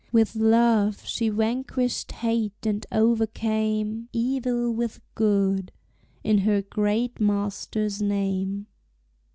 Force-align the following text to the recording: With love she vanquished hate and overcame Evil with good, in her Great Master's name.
With 0.11 0.35
love 0.35 1.05
she 1.05 1.29
vanquished 1.29 2.11
hate 2.11 2.65
and 2.65 2.83
overcame 2.91 4.09
Evil 4.11 4.71
with 4.73 4.99
good, 5.13 5.71
in 6.23 6.39
her 6.39 6.63
Great 6.63 7.19
Master's 7.21 8.01
name. 8.01 8.65